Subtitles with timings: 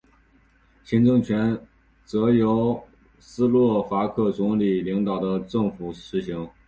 [0.83, 1.63] 行政权
[2.05, 2.81] 则由
[3.19, 6.49] 斯洛伐克总理领导的政府行使。